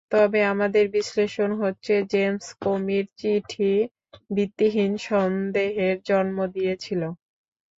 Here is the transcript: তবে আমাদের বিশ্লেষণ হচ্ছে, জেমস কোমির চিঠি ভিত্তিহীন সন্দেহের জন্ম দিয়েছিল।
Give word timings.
তবে 0.11 0.39
আমাদের 0.53 0.85
বিশ্লেষণ 0.95 1.49
হচ্ছে, 1.61 1.93
জেমস 2.11 2.47
কোমির 2.61 3.05
চিঠি 3.19 3.73
ভিত্তিহীন 4.35 4.93
সন্দেহের 5.07 5.95
জন্ম 6.09 6.37
দিয়েছিল। 6.55 7.01